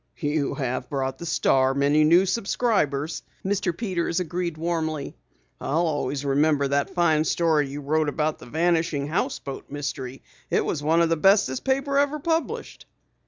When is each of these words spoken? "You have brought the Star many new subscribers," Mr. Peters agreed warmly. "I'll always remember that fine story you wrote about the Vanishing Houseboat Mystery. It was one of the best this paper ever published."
"You 0.17 0.55
have 0.55 0.89
brought 0.89 1.19
the 1.19 1.27
Star 1.27 1.75
many 1.75 2.03
new 2.03 2.25
subscribers," 2.25 3.21
Mr. 3.45 3.77
Peters 3.77 4.19
agreed 4.19 4.57
warmly. 4.57 5.15
"I'll 5.59 5.85
always 5.85 6.25
remember 6.25 6.67
that 6.69 6.89
fine 6.95 7.23
story 7.23 7.67
you 7.69 7.81
wrote 7.81 8.09
about 8.09 8.39
the 8.39 8.47
Vanishing 8.47 9.05
Houseboat 9.09 9.69
Mystery. 9.69 10.23
It 10.49 10.65
was 10.65 10.81
one 10.81 11.03
of 11.03 11.09
the 11.09 11.17
best 11.17 11.45
this 11.45 11.59
paper 11.59 11.99
ever 11.99 12.17
published." 12.17 12.87